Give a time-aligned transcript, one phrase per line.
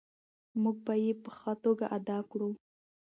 [0.61, 2.49] موږ به یې په ښه توګه ادا کړو.